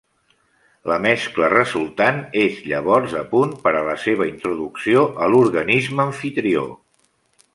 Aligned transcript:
La 0.91 0.95
mescla 1.05 1.49
resultant 1.53 2.21
és 2.45 2.63
llavors 2.71 3.13
a 3.21 3.21
punt 3.35 3.53
per 3.67 3.75
a 3.81 3.85
la 3.89 3.95
seva 4.07 4.29
introducció 4.31 5.05
a 5.27 5.31
l'organisme 5.35 6.07
amfitrió. 6.09 6.67